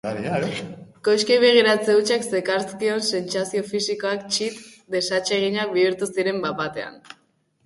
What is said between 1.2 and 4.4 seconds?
begiratze hutsak zekarzkion sentsazio fisikoak